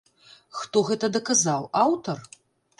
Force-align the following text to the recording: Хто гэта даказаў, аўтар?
Хто 0.59 0.83
гэта 0.87 1.11
даказаў, 1.19 1.71
аўтар? 1.85 2.17